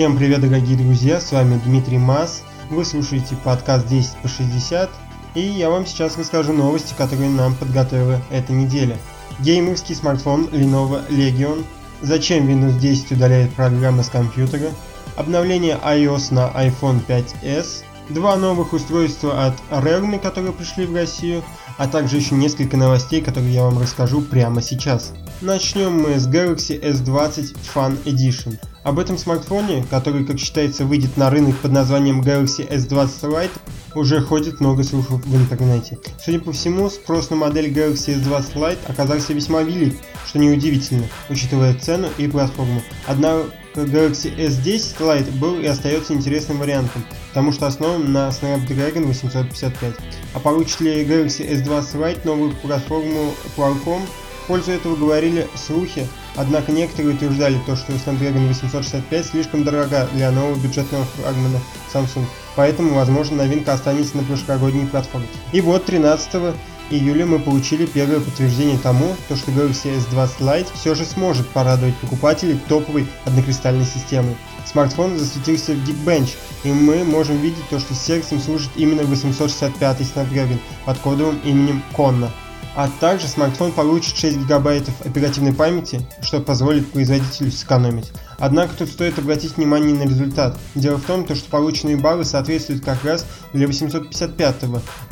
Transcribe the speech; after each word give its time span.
Всем 0.00 0.16
привет, 0.16 0.40
дорогие 0.40 0.78
друзья, 0.78 1.20
с 1.20 1.30
вами 1.30 1.60
Дмитрий 1.62 1.98
Мас. 1.98 2.42
Вы 2.70 2.84
слушаете 2.84 3.36
подкаст 3.44 3.86
10 3.88 4.16
по 4.22 4.28
60, 4.28 4.88
и 5.34 5.40
я 5.40 5.68
вам 5.68 5.84
сейчас 5.84 6.16
расскажу 6.16 6.52
новости, 6.52 6.94
которые 6.96 7.28
нам 7.28 7.54
подготовила 7.54 8.22
эта 8.30 8.52
неделя. 8.52 8.96
Геймерский 9.40 9.94
смартфон 9.94 10.46
Lenovo 10.52 11.06
Legion, 11.10 11.64
зачем 12.00 12.48
Windows 12.48 12.78
10 12.78 13.12
удаляет 13.12 13.52
программы 13.52 14.02
с 14.02 14.08
компьютера, 14.08 14.70
обновление 15.16 15.76
iOS 15.84 16.32
на 16.32 16.48
iPhone 16.48 17.04
5s, 17.06 17.82
два 18.10 18.36
новых 18.36 18.72
устройства 18.72 19.46
от 19.46 19.54
Realme, 19.70 20.18
которые 20.18 20.52
пришли 20.52 20.86
в 20.86 20.94
Россию, 20.94 21.42
а 21.78 21.88
также 21.88 22.16
еще 22.16 22.34
несколько 22.34 22.76
новостей, 22.76 23.22
которые 23.22 23.54
я 23.54 23.62
вам 23.62 23.80
расскажу 23.80 24.20
прямо 24.20 24.60
сейчас. 24.62 25.12
Начнем 25.40 25.92
мы 25.92 26.18
с 26.18 26.28
Galaxy 26.28 26.80
S20 26.80 27.56
Fan 27.74 28.02
Edition. 28.04 28.58
Об 28.82 28.98
этом 28.98 29.18
смартфоне, 29.18 29.84
который, 29.90 30.24
как 30.24 30.38
считается, 30.38 30.84
выйдет 30.84 31.16
на 31.16 31.30
рынок 31.30 31.56
под 31.58 31.72
названием 31.72 32.20
Galaxy 32.20 32.68
S20 32.68 33.22
Lite, 33.22 33.50
уже 33.94 34.20
ходит 34.20 34.60
много 34.60 34.82
слухов 34.82 35.24
в 35.24 35.36
интернете. 35.36 35.98
Судя 36.22 36.40
по 36.40 36.52
всему, 36.52 36.90
спрос 36.90 37.30
на 37.30 37.36
модель 37.36 37.70
Galaxy 37.72 38.16
S20 38.20 38.54
Lite 38.54 38.78
оказался 38.88 39.32
весьма 39.32 39.62
велик, 39.62 39.96
что 40.26 40.38
неудивительно, 40.38 41.04
учитывая 41.28 41.74
цену 41.74 42.08
и 42.18 42.28
платформу. 42.28 42.82
Однако 43.06 43.50
Galaxy 43.74 44.36
S10 44.36 44.98
Lite 44.98 45.38
был 45.38 45.58
и 45.60 45.66
остается 45.66 46.12
интересным 46.12 46.58
вариантом, 46.58 47.04
потому 47.28 47.52
что 47.52 47.66
основан 47.66 48.12
на 48.12 48.28
Snapdragon 48.28 49.06
855. 49.06 49.94
А 50.34 50.38
получит 50.40 50.80
ли 50.80 51.04
Galaxy 51.04 51.48
S20 51.48 51.94
Lite 51.94 52.20
новую 52.24 52.52
платформу 52.56 53.34
Qualcomm, 53.56 54.02
в 54.42 54.46
пользу 54.46 54.72
этого 54.72 54.96
говорили 54.96 55.46
слухи, 55.54 56.08
однако 56.34 56.72
некоторые 56.72 57.14
утверждали 57.14 57.60
то, 57.66 57.76
что 57.76 57.92
Snapdragon 57.92 58.48
865 58.48 59.26
слишком 59.26 59.62
дорога 59.62 60.08
для 60.12 60.32
нового 60.32 60.56
бюджетного 60.58 61.04
флагмана 61.04 61.60
Samsung, 61.92 62.24
поэтому, 62.56 62.94
возможно, 62.94 63.36
новинка 63.38 63.72
останется 63.72 64.16
на 64.16 64.22
прошлогодней 64.22 64.86
платформе. 64.86 65.26
И 65.52 65.60
вот 65.60 65.84
13 65.84 66.54
июля 66.90 67.24
мы 67.24 67.38
получили 67.38 67.86
первое 67.86 68.20
подтверждение 68.20 68.78
тому, 68.78 69.14
то, 69.28 69.36
что 69.36 69.50
Galaxy 69.52 69.96
S20 69.96 70.30
Lite 70.40 70.68
все 70.74 70.94
же 70.94 71.04
сможет 71.04 71.48
порадовать 71.48 71.96
покупателей 71.96 72.58
топовой 72.68 73.06
однокристальной 73.24 73.84
системой. 73.84 74.36
Смартфон 74.66 75.18
засветился 75.18 75.72
в 75.72 75.88
Geekbench, 75.88 76.36
и 76.64 76.72
мы 76.72 77.04
можем 77.04 77.38
видеть 77.38 77.68
то, 77.70 77.78
что 77.78 77.94
сердцем 77.94 78.40
служит 78.40 78.70
именно 78.76 79.02
865 79.04 80.00
Snapdragon 80.00 80.58
под 80.84 80.98
кодовым 80.98 81.40
именем 81.44 81.82
Konna. 81.96 82.28
А 82.76 82.88
также 83.00 83.26
смартфон 83.26 83.72
получит 83.72 84.16
6 84.16 84.38
гигабайтов 84.38 84.94
оперативной 85.04 85.52
памяти, 85.52 86.00
что 86.22 86.40
позволит 86.40 86.90
производителю 86.92 87.50
сэкономить. 87.50 88.12
Однако 88.38 88.74
тут 88.74 88.88
стоит 88.88 89.18
обратить 89.18 89.56
внимание 89.56 89.94
на 89.94 90.08
результат. 90.08 90.56
Дело 90.74 90.96
в 90.96 91.04
том, 91.04 91.26
что 91.26 91.50
полученные 91.50 91.96
баллы 91.96 92.24
соответствуют 92.24 92.84
как 92.84 93.04
раз 93.04 93.26
для 93.52 93.66
855, 93.66 94.56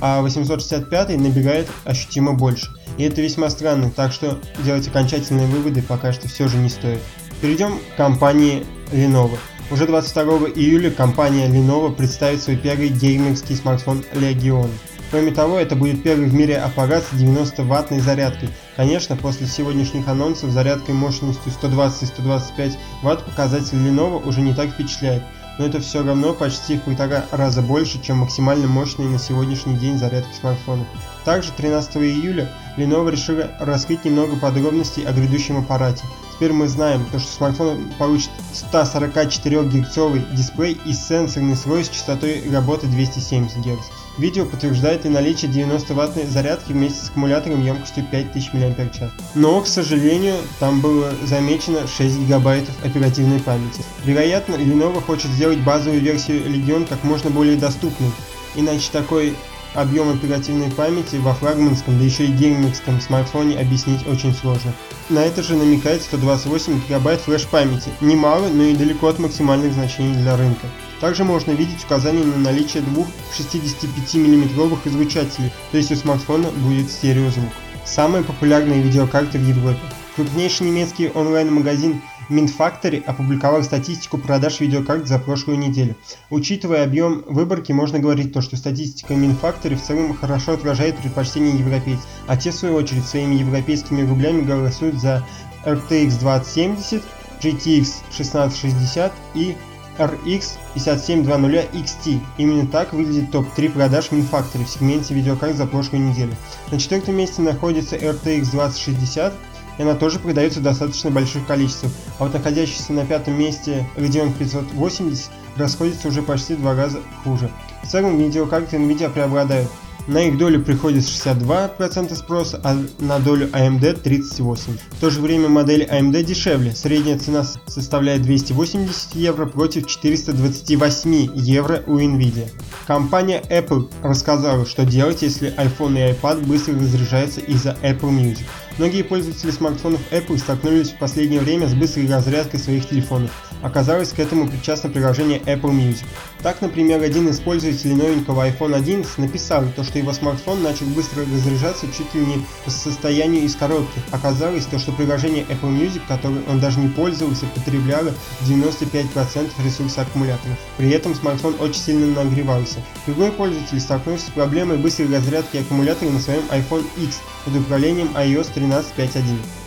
а 0.00 0.22
865 0.22 1.18
набирает 1.18 1.68
ощутимо 1.84 2.32
больше. 2.32 2.70
И 2.96 3.02
это 3.02 3.20
весьма 3.20 3.50
странно, 3.50 3.90
так 3.90 4.12
что 4.12 4.38
делать 4.64 4.88
окончательные 4.88 5.46
выводы 5.46 5.82
пока 5.82 6.12
что 6.12 6.28
все 6.28 6.48
же 6.48 6.56
не 6.56 6.70
стоит. 6.70 7.00
Перейдем 7.40 7.78
к 7.78 7.96
компании 7.96 8.64
Lenovo. 8.92 9.38
Уже 9.70 9.86
22 9.86 10.48
июля 10.54 10.90
компания 10.90 11.46
Lenovo 11.48 11.94
представит 11.94 12.42
свой 12.42 12.56
первый 12.56 12.88
геймерский 12.88 13.54
смартфон 13.54 14.02
Legion. 14.14 14.70
Кроме 15.10 15.32
того, 15.32 15.58
это 15.58 15.74
будет 15.74 16.02
первый 16.02 16.28
в 16.28 16.34
мире 16.34 16.58
аппарат 16.58 17.02
с 17.10 17.16
90 17.16 17.62
ваттной 17.64 18.00
зарядкой. 18.00 18.50
Конечно, 18.76 19.16
после 19.16 19.46
сегодняшних 19.46 20.06
анонсов 20.06 20.50
зарядкой 20.50 20.94
мощностью 20.94 21.50
120-125 21.62 22.76
ватт 23.02 23.24
показатель 23.24 23.78
Lenovo 23.78 24.26
уже 24.26 24.42
не 24.42 24.52
так 24.52 24.68
впечатляет, 24.68 25.22
но 25.58 25.64
это 25.64 25.80
все 25.80 26.04
равно 26.04 26.34
почти 26.34 26.76
в 26.76 26.82
полтора 26.82 27.24
раза 27.30 27.62
больше, 27.62 28.02
чем 28.02 28.18
максимально 28.18 28.66
мощные 28.66 29.08
на 29.08 29.18
сегодняшний 29.18 29.76
день 29.78 29.96
зарядки 29.96 30.34
смартфона. 30.38 30.84
Также 31.24 31.52
13 31.52 31.96
июля 31.96 32.52
Lenovo 32.76 33.10
решила 33.10 33.50
раскрыть 33.58 34.04
немного 34.04 34.36
подробностей 34.36 35.04
о 35.06 35.12
грядущем 35.12 35.56
аппарате. 35.56 36.04
Теперь 36.38 36.52
мы 36.52 36.68
знаем, 36.68 37.04
то, 37.10 37.18
что 37.18 37.32
смартфон 37.32 37.90
получит 37.98 38.30
144 38.54 39.64
герцовый 39.64 40.24
дисплей 40.32 40.78
и 40.86 40.92
сенсорный 40.92 41.56
слой 41.56 41.82
с 41.82 41.88
частотой 41.88 42.48
работы 42.48 42.86
270 42.86 43.58
Гц. 43.58 43.86
Видео 44.18 44.46
подтверждает 44.46 45.04
и 45.04 45.08
наличие 45.08 45.50
90-ваттной 45.50 46.26
зарядки 46.28 46.70
вместе 46.70 47.04
с 47.04 47.08
аккумулятором 47.08 47.64
емкостью 47.64 48.04
5000 48.04 48.52
мАч. 48.52 49.10
Но, 49.34 49.60
к 49.60 49.66
сожалению, 49.66 50.36
там 50.60 50.80
было 50.80 51.12
замечено 51.24 51.88
6 51.88 52.20
гигабайтов 52.20 52.74
оперативной 52.84 53.40
памяти. 53.40 53.82
Вероятно, 54.04 54.54
Lenovo 54.54 55.00
хочет 55.00 55.32
сделать 55.32 55.58
базовую 55.58 56.00
версию 56.00 56.46
Legion 56.46 56.86
как 56.86 57.02
можно 57.02 57.30
более 57.30 57.56
доступной, 57.56 58.12
иначе 58.54 58.90
такой 58.92 59.34
объем 59.80 60.10
оперативной 60.10 60.70
памяти 60.70 61.16
во 61.16 61.34
флагманском, 61.34 61.98
да 61.98 62.04
еще 62.04 62.26
и 62.26 62.32
геймерском 62.32 63.00
смартфоне 63.00 63.58
объяснить 63.58 64.06
очень 64.06 64.34
сложно. 64.34 64.72
На 65.08 65.24
это 65.24 65.42
же 65.42 65.54
намекает 65.54 66.02
128 66.02 66.80
гигабайт 66.86 67.20
флеш-памяти, 67.20 67.90
немало, 68.00 68.48
но 68.48 68.64
и 68.64 68.74
далеко 68.74 69.08
от 69.08 69.18
максимальных 69.18 69.72
значений 69.72 70.14
для 70.14 70.36
рынка. 70.36 70.66
Также 71.00 71.24
можно 71.24 71.52
видеть 71.52 71.84
указание 71.84 72.24
на 72.24 72.36
наличие 72.36 72.82
двух 72.82 73.06
65 73.36 74.14
мм 74.14 74.78
излучателей, 74.84 75.52
то 75.70 75.76
есть 75.78 75.92
у 75.92 75.96
смартфона 75.96 76.50
будет 76.50 76.90
стереозвук. 76.90 77.52
Самые 77.84 78.24
популярные 78.24 78.82
видеокарты 78.82 79.38
в 79.38 79.48
Европе. 79.48 79.80
Крупнейший 80.16 80.66
немецкий 80.66 81.10
онлайн-магазин 81.14 82.02
Minfactory 82.28 83.02
опубликовал 83.04 83.62
статистику 83.62 84.18
продаж 84.18 84.60
видеокарт 84.60 85.06
за 85.06 85.18
прошлую 85.18 85.58
неделю. 85.58 85.96
Учитывая 86.30 86.84
объем 86.84 87.24
выборки, 87.26 87.72
можно 87.72 87.98
говорить 87.98 88.32
то, 88.32 88.40
что 88.40 88.56
статистика 88.56 89.14
Minfactory 89.14 89.76
в 89.76 89.82
целом 89.82 90.14
хорошо 90.14 90.52
отражает 90.52 90.98
предпочтения 90.98 91.56
европейцев, 91.56 92.06
а 92.26 92.36
те 92.36 92.50
в 92.50 92.54
свою 92.54 92.74
очередь 92.74 93.06
своими 93.06 93.36
европейскими 93.36 94.06
рублями 94.06 94.42
голосуют 94.42 95.00
за 95.00 95.24
RTX 95.64 96.20
2070, 96.20 97.02
GTX 97.42 98.02
1660 98.10 99.12
и 99.34 99.56
RX 99.98 100.58
5720 100.74 101.70
XT. 101.74 102.20
Именно 102.38 102.66
так 102.66 102.92
выглядит 102.92 103.30
топ-3 103.32 103.70
продаж 103.70 104.10
Minfactory 104.10 104.64
в 104.64 104.68
сегменте 104.68 105.14
видеокарт 105.14 105.56
за 105.56 105.66
прошлую 105.66 106.04
неделю. 106.04 106.34
На 106.70 106.78
четвертом 106.78 107.16
месте 107.16 107.42
находится 107.42 107.96
RTX 107.96 108.50
2060, 108.50 109.34
и 109.78 109.82
она 109.82 109.94
тоже 109.94 110.18
продается 110.18 110.60
в 110.60 110.62
достаточно 110.62 111.10
больших 111.10 111.46
количествах, 111.46 111.92
а 112.18 112.24
вот 112.24 112.34
находящийся 112.34 112.92
на 112.92 113.06
пятом 113.06 113.38
месте 113.38 113.88
Radeon 113.96 114.32
580 114.36 115.30
расходится 115.56 116.08
уже 116.08 116.22
почти 116.22 116.54
в 116.54 116.60
два 116.60 116.74
раза 116.74 116.98
хуже. 117.24 117.50
В 117.82 117.88
целом 117.88 118.18
видеокарты 118.18 118.76
Nvidia 118.76 119.10
преобладают, 119.10 119.68
на 120.08 120.22
их 120.22 120.38
долю 120.38 120.62
приходится 120.62 121.10
62% 121.10 122.14
спроса, 122.16 122.58
а 122.64 122.82
на 122.98 123.18
долю 123.18 123.48
AMD 123.48 124.02
38%. 124.02 124.78
В 124.90 125.00
то 125.00 125.10
же 125.10 125.20
время 125.20 125.50
модель 125.50 125.82
AMD 125.82 126.22
дешевле, 126.22 126.72
средняя 126.74 127.18
цена 127.18 127.44
составляет 127.66 128.22
280 128.22 129.14
евро 129.16 129.44
против 129.44 129.86
428 129.86 131.30
евро 131.34 131.82
у 131.86 131.98
Nvidia. 131.98 132.48
Компания 132.86 133.42
Apple 133.50 133.90
рассказала, 134.02 134.64
что 134.64 134.86
делать, 134.86 135.20
если 135.20 135.54
iPhone 135.58 135.98
и 135.98 136.14
iPad 136.14 136.46
быстро 136.46 136.74
разряжаются 136.74 137.40
из-за 137.40 137.76
Apple 137.82 138.10
Music. 138.10 138.46
Многие 138.78 139.02
пользователи 139.02 139.50
смартфонов 139.50 140.00
Apple 140.12 140.38
столкнулись 140.38 140.90
в 140.90 140.98
последнее 140.98 141.40
время 141.40 141.66
с 141.66 141.74
быстрой 141.74 142.06
разрядкой 142.08 142.60
своих 142.60 142.88
телефонов. 142.88 143.32
Оказалось, 143.60 144.10
к 144.10 144.20
этому 144.20 144.48
причастно 144.48 144.88
приложение 144.88 145.40
Apple 145.40 145.72
Music. 145.72 146.04
Так, 146.44 146.62
например, 146.62 147.02
один 147.02 147.28
из 147.28 147.40
пользователей 147.40 147.94
новенького 147.94 148.48
iPhone 148.48 148.76
11 148.76 149.18
написал, 149.18 149.64
то, 149.74 149.82
что 149.82 149.98
его 149.98 150.12
смартфон 150.12 150.62
начал 150.62 150.86
быстро 150.86 151.22
разряжаться 151.22 151.86
чуть 151.88 152.14
ли 152.14 152.24
не 152.24 152.46
по 152.64 152.70
состоянию 152.70 153.42
из 153.42 153.56
коробки. 153.56 154.00
Оказалось, 154.12 154.64
то, 154.66 154.78
что 154.78 154.92
приложение 154.92 155.44
Apple 155.48 155.76
Music, 155.76 156.02
которое 156.06 156.40
он 156.48 156.60
даже 156.60 156.78
не 156.78 156.88
пользовался, 156.88 157.46
потребляло 157.46 158.14
95% 158.42 159.50
ресурса 159.64 160.02
аккумулятора. 160.02 160.56
При 160.76 160.90
этом 160.90 161.16
смартфон 161.16 161.56
очень 161.58 161.80
сильно 161.80 162.06
нагревался. 162.22 162.78
Другой 163.06 163.32
пользователь 163.32 163.80
столкнулся 163.80 164.26
с 164.26 164.30
проблемой 164.30 164.76
быстрой 164.76 165.12
разрядки 165.12 165.56
аккумулятора 165.56 166.10
на 166.10 166.20
своем 166.20 166.44
iPhone 166.52 166.84
X 166.96 167.20
под 167.44 167.56
управлением 167.56 168.10
iOS 168.14 168.52
13.5.1. 168.68 169.22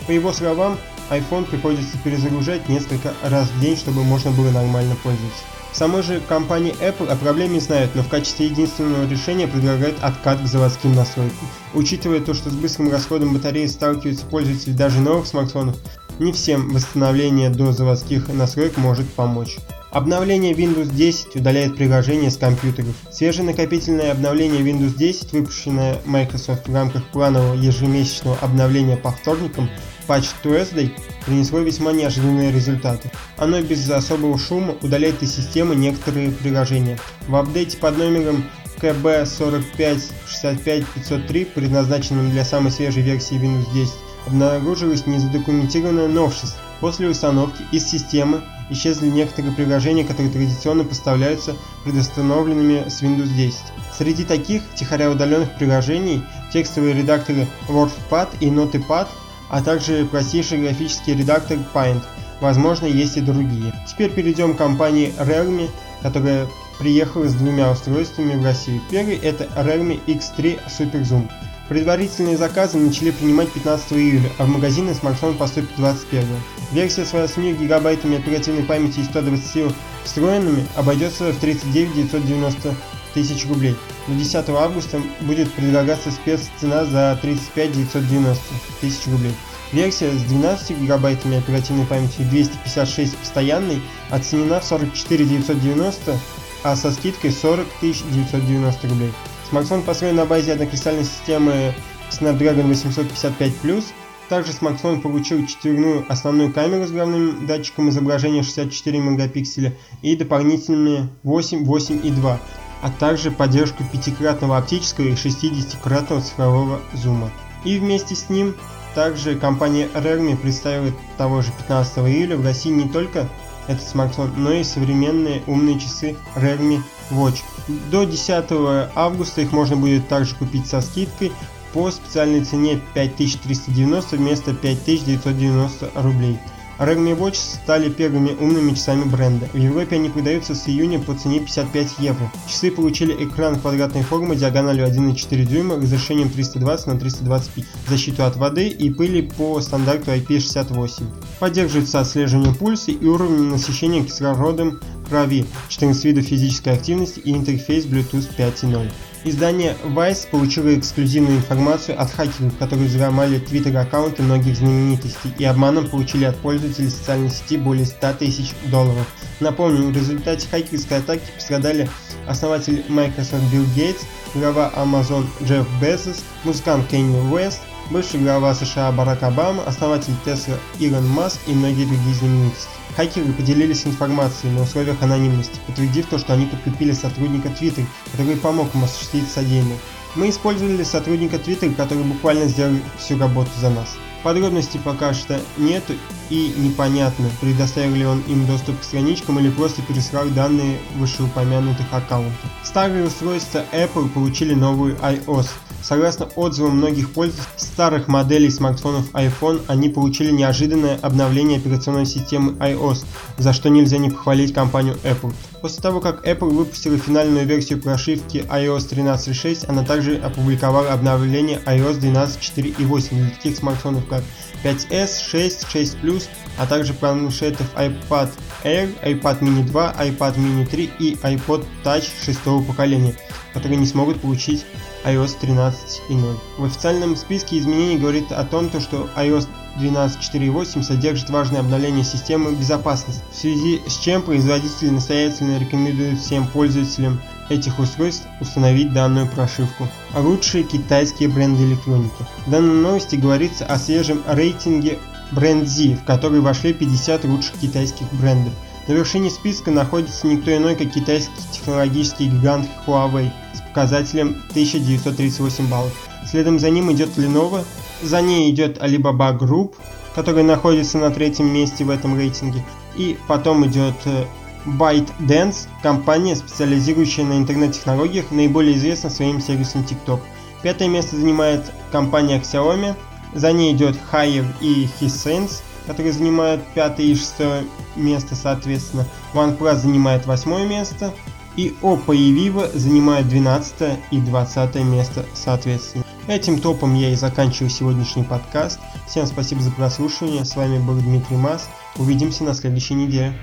По 0.06 0.10
его 0.12 0.32
словам, 0.32 0.78
iPhone 1.10 1.44
приходится 1.44 1.98
перезагружать 1.98 2.68
несколько 2.68 3.12
раз 3.22 3.48
в 3.48 3.60
день, 3.60 3.76
чтобы 3.76 4.04
можно 4.04 4.30
было 4.30 4.50
нормально 4.50 4.96
пользоваться. 5.02 5.44
В 5.72 5.76
самой 5.76 6.02
же 6.02 6.20
компании 6.28 6.74
Apple 6.80 7.08
о 7.08 7.16
проблеме 7.16 7.58
знают, 7.58 7.94
но 7.94 8.02
в 8.02 8.08
качестве 8.08 8.46
единственного 8.46 9.08
решения 9.08 9.48
предлагают 9.48 9.96
откат 10.02 10.42
к 10.42 10.46
заводским 10.46 10.94
настройкам. 10.94 11.48
Учитывая 11.72 12.20
то, 12.20 12.34
что 12.34 12.50
с 12.50 12.52
быстрым 12.52 12.90
расходом 12.90 13.32
батареи 13.32 13.66
сталкиваются 13.66 14.26
пользователи 14.26 14.72
даже 14.72 15.00
новых 15.00 15.26
смартфонов, 15.26 15.76
не 16.18 16.32
всем 16.32 16.70
восстановление 16.70 17.50
до 17.50 17.72
заводских 17.72 18.28
настроек 18.28 18.76
может 18.76 19.08
помочь. 19.12 19.58
Обновление 19.92 20.54
Windows 20.54 20.92
10 20.94 21.36
удаляет 21.36 21.76
приложения 21.76 22.30
с 22.30 22.38
компьютеров. 22.38 22.94
Свежее 23.10 23.44
накопительное 23.44 24.12
обновление 24.12 24.62
Windows 24.62 24.96
10, 24.96 25.32
выпущенное 25.32 25.98
Microsoft 26.06 26.66
в 26.66 26.74
рамках 26.74 27.06
планового 27.10 27.52
ежемесячного 27.54 28.38
обновления 28.40 28.96
по 28.96 29.10
вторникам 29.10 29.68
Patch 30.08 30.30
Tuesday, 30.42 30.90
принесло 31.26 31.58
весьма 31.58 31.92
неожиданные 31.92 32.50
результаты. 32.50 33.10
Оно 33.36 33.60
без 33.60 33.90
особого 33.90 34.38
шума 34.38 34.76
удаляет 34.80 35.22
из 35.22 35.36
системы 35.36 35.74
некоторые 35.74 36.30
приложения. 36.30 36.98
В 37.28 37.36
апдейте 37.36 37.76
под 37.76 37.98
номером 37.98 38.46
КБ 38.80 39.26
4565503, 39.26 41.44
предназначенном 41.54 42.30
для 42.30 42.46
самой 42.46 42.72
свежей 42.72 43.02
версии 43.02 43.36
Windows 43.36 43.70
10, 43.74 43.92
обнаружилось 44.26 45.06
незадокументированное 45.06 46.08
новшество. 46.08 46.60
После 46.80 47.08
установки 47.08 47.62
из 47.70 47.88
системы 47.88 48.42
исчезли 48.70 49.08
некоторые 49.08 49.54
приложения, 49.54 50.04
которые 50.04 50.32
традиционно 50.32 50.84
поставляются 50.84 51.56
предустановленными 51.84 52.88
с 52.88 53.02
Windows 53.02 53.32
10. 53.36 53.60
Среди 53.96 54.24
таких 54.24 54.62
тихоря 54.74 55.10
удаленных 55.10 55.56
приложений 55.56 56.24
текстовые 56.52 56.94
редакторы 56.94 57.46
WordPad 57.68 58.28
и 58.40 58.46
Notepad, 58.46 59.08
а 59.48 59.62
также 59.62 60.06
простейший 60.06 60.62
графический 60.62 61.14
редактор 61.14 61.58
Paint. 61.74 62.02
Возможно, 62.40 62.86
есть 62.86 63.16
и 63.16 63.20
другие. 63.20 63.72
Теперь 63.86 64.10
перейдем 64.10 64.54
к 64.54 64.58
компании 64.58 65.14
Realme, 65.18 65.70
которая 66.00 66.48
приехала 66.80 67.28
с 67.28 67.34
двумя 67.34 67.70
устройствами 67.70 68.34
в 68.34 68.44
Россию. 68.44 68.80
Первый 68.90 69.16
это 69.16 69.44
Realme 69.56 70.00
X3 70.06 70.58
Super 70.66 71.02
Zoom. 71.02 71.30
Предварительные 71.72 72.36
заказы 72.36 72.76
начали 72.76 73.12
принимать 73.12 73.50
15 73.50 73.94
июля, 73.94 74.28
а 74.36 74.44
в 74.44 74.48
магазины 74.48 74.94
смартфон 74.94 75.38
поступит 75.38 75.74
21. 75.78 76.26
Версия 76.70 77.06
с 77.06 77.14
8 77.14 77.56
гигабайтами 77.56 78.18
оперативной 78.18 78.62
памяти 78.62 79.00
и 79.00 79.04
120 79.04 79.74
встроенными 80.04 80.66
обойдется 80.76 81.32
в 81.32 81.40
39 81.40 81.94
990 81.94 82.74
тысяч 83.14 83.48
рублей. 83.48 83.74
До 84.06 84.14
10 84.14 84.50
августа 84.50 85.00
будет 85.22 85.50
предлагаться 85.54 86.10
спеццена 86.10 86.84
за 86.84 87.18
35 87.22 87.72
990 87.72 88.42
тысяч 88.82 89.06
рублей. 89.06 89.32
Версия 89.72 90.10
с 90.12 90.22
12 90.24 90.78
гигабайтами 90.78 91.38
оперативной 91.38 91.86
памяти 91.86 92.20
и 92.20 92.24
256 92.24 93.16
постоянной 93.16 93.80
оценена 94.10 94.60
в 94.60 94.64
44 94.64 95.24
990, 95.24 96.18
а 96.64 96.76
со 96.76 96.92
скидкой 96.92 97.32
40 97.32 97.66
990 97.80 98.88
рублей. 98.88 99.12
Смартфон 99.52 99.82
построен 99.82 100.16
на 100.16 100.24
базе 100.24 100.54
однокристальной 100.54 101.04
системы 101.04 101.74
Snapdragon 102.10 102.72
855+. 102.72 103.84
Также 104.30 104.50
смартфон 104.50 105.02
получил 105.02 105.46
четверную 105.46 106.06
основную 106.10 106.50
камеру 106.50 106.86
с 106.86 106.90
главным 106.90 107.46
датчиком 107.46 107.90
изображения 107.90 108.42
64 108.42 108.98
мегапикселя 108.98 109.74
и 110.00 110.16
дополнительными 110.16 111.10
8, 111.22 111.66
8 111.66 112.00
и 112.02 112.10
2, 112.10 112.40
а 112.80 112.90
также 112.92 113.30
поддержку 113.30 113.84
пятикратного 113.92 114.56
оптического 114.56 115.08
и 115.08 115.12
60-кратного 115.12 116.22
цифрового 116.22 116.80
зума. 116.94 117.30
И 117.66 117.78
вместе 117.78 118.14
с 118.14 118.30
ним 118.30 118.54
также 118.94 119.36
компания 119.36 119.86
Realme 119.92 120.34
представила 120.34 120.92
того 121.18 121.42
же 121.42 121.52
15 121.58 121.98
июля 121.98 122.38
в 122.38 122.42
России 122.42 122.70
не 122.70 122.88
только 122.88 123.28
этот 123.68 123.86
смартфон, 123.86 124.32
но 124.34 124.54
и 124.54 124.64
современные 124.64 125.42
умные 125.46 125.78
часы 125.78 126.16
Realme 126.36 126.80
Watch. 127.12 127.42
До 127.90 128.04
10 128.04 128.90
августа 128.94 129.42
их 129.42 129.52
можно 129.52 129.76
будет 129.76 130.08
также 130.08 130.34
купить 130.34 130.66
со 130.66 130.80
скидкой 130.80 131.32
по 131.72 131.90
специальной 131.90 132.44
цене 132.44 132.80
5390 132.94 134.16
вместо 134.16 134.54
5990 134.54 135.90
рублей. 135.94 136.38
Realme 136.82 137.16
Watch 137.16 137.36
стали 137.36 137.88
первыми 137.88 138.30
умными 138.30 138.72
часами 138.74 139.04
бренда. 139.04 139.46
В 139.52 139.56
Европе 139.56 139.96
они 139.96 140.08
продаются 140.08 140.56
с 140.56 140.68
июня 140.68 140.98
по 140.98 141.14
цене 141.14 141.38
55 141.38 142.00
евро. 142.00 142.32
Часы 142.48 142.72
получили 142.72 143.24
экран 143.24 143.60
квадратной 143.60 144.02
формы 144.02 144.34
диагональю 144.34 144.86
1,4 144.86 145.44
дюйма, 145.44 145.76
разрешением 145.76 146.28
320 146.28 146.86
на 146.88 146.98
325, 146.98 147.64
защиту 147.88 148.24
от 148.24 148.34
воды 148.34 148.66
и 148.66 148.90
пыли 148.90 149.22
по 149.22 149.60
стандарту 149.60 150.10
IP68. 150.10 151.04
Поддерживается 151.38 152.00
отслеживание 152.00 152.52
пульса 152.52 152.90
и 152.90 153.06
уровень 153.06 153.44
насыщения 153.44 154.02
кислородом 154.02 154.80
крови, 155.08 155.46
14 155.68 156.04
видов 156.04 156.24
физической 156.24 156.72
активности 156.72 157.20
и 157.20 157.30
интерфейс 157.30 157.84
Bluetooth 157.84 158.28
5.0. 158.36 158.90
Издание 159.24 159.76
Vice 159.84 160.28
получило 160.28 160.76
эксклюзивную 160.76 161.36
информацию 161.36 162.00
от 162.00 162.10
хакеров, 162.10 162.58
которые 162.58 162.88
взломали 162.88 163.38
твиттер-аккаунты 163.38 164.20
многих 164.24 164.56
знаменитостей 164.56 165.32
и 165.38 165.44
обманом 165.44 165.88
получили 165.88 166.24
от 166.24 166.36
пользователей 166.38 166.90
социальной 166.90 167.30
сети 167.30 167.56
более 167.56 167.86
100 167.86 168.14
тысяч 168.14 168.50
долларов. 168.66 169.06
Напомню, 169.38 169.86
в 169.86 169.96
результате 169.96 170.48
хакерской 170.48 170.98
атаки 170.98 171.22
пострадали 171.36 171.88
основатель 172.26 172.84
Microsoft 172.88 173.44
Билл 173.52 173.64
Гейтс, 173.76 174.02
глава 174.34 174.72
Amazon 174.74 175.24
Джефф 175.44 175.68
Безос, 175.80 176.24
музыкант 176.42 176.88
Кенни 176.88 177.16
Уэст, 177.32 177.60
бывший 177.92 178.18
глава 178.18 178.54
США 178.56 178.90
Барак 178.90 179.22
Обама, 179.22 179.62
основатель 179.62 180.14
Tesla 180.26 180.58
Илон 180.80 181.06
Маск 181.06 181.38
и 181.46 181.52
многие 181.52 181.84
другие 181.84 182.14
знаменитости. 182.16 182.81
Хакеры 182.96 183.32
поделились 183.32 183.86
информацией 183.86 184.52
на 184.52 184.62
условиях 184.62 185.02
анонимности, 185.02 185.58
подтвердив 185.66 186.06
то, 186.06 186.18
что 186.18 186.34
они 186.34 186.46
подкрепили 186.46 186.92
сотрудника 186.92 187.48
Twitter, 187.48 187.86
который 188.10 188.36
помог 188.36 188.74
им 188.74 188.84
осуществить 188.84 189.28
содеянное. 189.28 189.78
Мы 190.14 190.28
использовали 190.28 190.82
сотрудника 190.82 191.36
Twitter, 191.36 191.74
который 191.74 192.04
буквально 192.04 192.46
сделал 192.46 192.74
всю 192.98 193.18
работу 193.18 193.50
за 193.58 193.70
нас. 193.70 193.96
Подробностей 194.22 194.78
пока 194.78 195.14
что 195.14 195.40
нету 195.56 195.94
и 196.28 196.54
непонятно, 196.56 197.28
предоставил 197.40 197.94
ли 197.94 198.04
он 198.04 198.20
им 198.28 198.46
доступ 198.46 198.78
к 198.78 198.84
страничкам 198.84 199.38
или 199.40 199.50
просто 199.50 199.80
переслал 199.82 200.28
данные 200.28 200.78
вышеупомянутых 200.96 201.86
аккаунтов. 201.92 202.50
Старые 202.62 203.06
устройства 203.06 203.64
Apple 203.72 204.08
получили 204.10 204.54
новую 204.54 204.96
iOS. 204.96 205.48
Согласно 205.82 206.26
отзывам 206.36 206.76
многих 206.76 207.12
пользователей 207.12 207.48
старых 207.56 208.06
моделей 208.06 208.50
смартфонов 208.50 209.12
iPhone, 209.14 209.62
они 209.66 209.88
получили 209.88 210.30
неожиданное 210.30 210.96
обновление 211.02 211.58
операционной 211.58 212.06
системы 212.06 212.52
iOS, 212.52 213.04
за 213.36 213.52
что 213.52 213.68
нельзя 213.68 213.98
не 213.98 214.10
похвалить 214.10 214.54
компанию 214.54 214.96
Apple. 215.02 215.34
После 215.60 215.82
того, 215.82 216.00
как 216.00 216.24
Apple 216.26 216.50
выпустила 216.50 216.96
финальную 216.98 217.46
версию 217.46 217.82
прошивки 217.82 218.38
iOS 218.48 218.90
13.6, 218.90 219.66
она 219.66 219.84
также 219.84 220.16
опубликовала 220.16 220.92
обновление 220.92 221.60
iOS 221.66 222.00
12.4.8 222.00 223.08
для 223.10 223.30
таких 223.30 223.56
смартфонов 223.56 224.06
как 224.06 224.22
5s, 224.62 225.20
6, 225.20 225.68
6 225.68 225.96
Plus, 226.02 226.24
а 226.58 226.66
также 226.66 226.94
планшетов 226.94 227.66
iPad 227.74 228.30
Air, 228.62 228.90
iPad 229.02 229.40
mini 229.40 229.64
2, 229.64 229.94
iPad 229.98 230.36
mini 230.36 230.66
3 230.66 230.90
и 231.00 231.14
iPod 231.14 231.64
Touch 231.84 232.08
шестого 232.24 232.62
поколения, 232.62 233.14
которые 233.52 233.78
не 233.78 233.86
смогут 233.86 234.20
получить 234.20 234.64
iOS 235.04 235.36
13.0. 235.40 236.38
В 236.58 236.64
официальном 236.64 237.16
списке 237.16 237.58
изменений 237.58 237.98
говорит 237.98 238.32
о 238.32 238.44
том, 238.44 238.70
что 238.70 239.08
iOS 239.16 239.48
12.4.8 239.78 240.82
содержит 240.82 241.30
важное 241.30 241.60
обновление 241.60 242.04
системы 242.04 242.52
безопасности, 242.52 243.22
в 243.32 243.36
связи 243.36 243.80
с 243.86 243.96
чем 243.98 244.22
производители 244.22 244.90
настоятельно 244.90 245.58
рекомендуют 245.58 246.20
всем 246.20 246.46
пользователям 246.46 247.20
этих 247.48 247.78
устройств 247.78 248.26
установить 248.40 248.92
данную 248.92 249.28
прошивку. 249.28 249.88
Лучшие 250.14 250.64
китайские 250.64 251.28
бренды 251.28 251.64
электроники. 251.64 252.24
В 252.46 252.50
данной 252.50 252.74
новости 252.74 253.16
говорится 253.16 253.64
о 253.66 253.78
свежем 253.78 254.22
рейтинге 254.26 254.98
BrandZ, 255.32 255.96
в 255.96 256.04
который 256.04 256.40
вошли 256.40 256.72
50 256.72 257.24
лучших 257.24 257.58
китайских 257.58 258.06
брендов. 258.12 258.52
На 258.88 258.92
вершине 258.92 259.30
списка 259.30 259.70
находится 259.70 260.26
никто 260.26 260.54
иной, 260.56 260.74
как 260.74 260.92
китайский 260.92 261.32
технологический 261.52 262.28
гигант 262.28 262.68
Huawei 262.86 263.30
с 263.54 263.60
показателем 263.60 264.42
1938 264.50 265.68
баллов. 265.68 265.92
Следом 266.26 266.58
за 266.58 266.70
ним 266.70 266.90
идет 266.92 267.16
Lenovo, 267.16 267.64
за 268.02 268.20
ней 268.20 268.50
идет 268.50 268.78
Alibaba 268.78 269.38
Group, 269.38 269.74
который 270.14 270.42
находится 270.42 270.98
на 270.98 271.10
третьем 271.10 271.52
месте 271.52 271.84
в 271.84 271.90
этом 271.90 272.16
рейтинге. 272.18 272.64
И 272.96 273.16
потом 273.28 273.64
идет 273.66 273.94
э, 274.04 274.24
ByteDance, 274.66 275.68
компания, 275.82 276.34
специализирующая 276.34 277.24
на 277.24 277.38
интернет-технологиях, 277.38 278.30
наиболее 278.32 278.76
известна 278.76 279.10
своим 279.10 279.40
сервисом 279.40 279.82
TikTok. 279.82 280.20
Пятое 280.62 280.88
место 280.88 281.16
занимает 281.16 281.72
компания 281.92 282.40
Xiaomi, 282.40 282.94
за 283.34 283.52
ней 283.52 283.74
идет 283.74 283.96
Haier 284.12 284.46
и 284.60 284.88
Hisense, 285.00 285.62
которые 285.86 286.12
занимают 286.12 286.62
пятое 286.74 287.06
и 287.06 287.14
шестое 287.14 287.64
место 287.96 288.34
соответственно. 288.34 289.06
OnePlus 289.34 289.76
занимает 289.76 290.26
восьмое 290.26 290.66
место, 290.66 291.12
и 291.56 291.74
Oppo 291.82 292.16
и 292.16 292.32
Vivo 292.32 292.70
занимают 292.76 293.28
12 293.28 293.98
и 294.10 294.20
20 294.20 294.74
место 294.84 295.24
соответственно. 295.34 296.04
Этим 296.28 296.60
топом 296.60 296.94
я 296.94 297.10
и 297.10 297.16
заканчиваю 297.16 297.68
сегодняшний 297.68 298.22
подкаст. 298.22 298.78
Всем 299.08 299.26
спасибо 299.26 299.60
за 299.60 299.72
прослушивание. 299.72 300.44
С 300.44 300.54
вами 300.54 300.78
был 300.78 300.94
Дмитрий 300.94 301.36
Мас. 301.36 301.68
Увидимся 301.96 302.44
на 302.44 302.54
следующей 302.54 302.94
неделе. 302.94 303.36